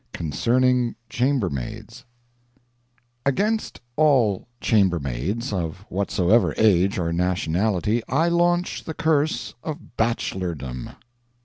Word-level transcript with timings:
CONCERNING 0.13 0.95
CHAMBERMAIDS 1.09 2.05
Against 3.23 3.81
all 3.95 4.47
chambermaids, 4.59 5.53
of 5.53 5.85
whatsoever 5.89 6.55
age 6.57 6.97
or 6.97 7.13
nationality, 7.13 8.01
I 8.07 8.27
launch 8.27 8.85
the 8.85 8.95
curse 8.95 9.53
of 9.63 9.95
bachelordom! 9.97 10.95